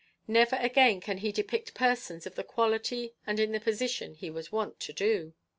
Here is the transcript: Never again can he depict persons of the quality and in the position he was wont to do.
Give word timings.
Never 0.27 0.55
again 0.55 0.99
can 0.99 1.19
he 1.19 1.31
depict 1.31 1.75
persons 1.75 2.25
of 2.25 2.33
the 2.33 2.43
quality 2.43 3.13
and 3.27 3.39
in 3.39 3.51
the 3.51 3.59
position 3.59 4.15
he 4.15 4.31
was 4.31 4.51
wont 4.51 4.79
to 4.79 4.91
do. 4.93 5.35